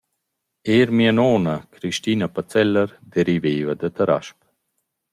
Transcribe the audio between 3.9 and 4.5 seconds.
Tarasp.